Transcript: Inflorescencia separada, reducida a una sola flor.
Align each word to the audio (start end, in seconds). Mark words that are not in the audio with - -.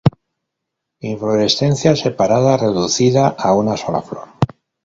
Inflorescencia 1.09 1.95
separada, 2.01 2.57
reducida 2.65 3.27
a 3.51 3.55
una 3.63 3.77
sola 3.83 4.01
flor. 4.01 4.27